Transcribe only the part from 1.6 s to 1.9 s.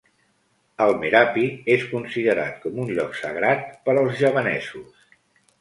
és